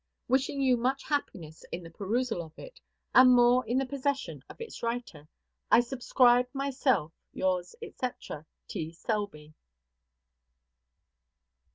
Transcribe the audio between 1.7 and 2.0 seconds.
in the